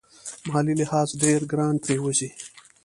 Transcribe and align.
مالي 0.51 0.73
لحاظ 0.81 1.09
ډېر 1.21 1.41
ګران 1.51 1.75
پرېوزي. 1.83 2.29